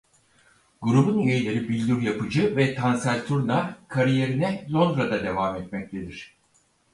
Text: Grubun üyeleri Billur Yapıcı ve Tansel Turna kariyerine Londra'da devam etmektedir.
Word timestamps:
Grubun 0.81 1.19
üyeleri 1.19 1.69
Billur 1.69 2.01
Yapıcı 2.01 2.55
ve 2.57 2.75
Tansel 2.75 3.25
Turna 3.27 3.77
kariyerine 3.87 4.67
Londra'da 4.71 5.23
devam 5.23 5.55
etmektedir. 5.55 6.37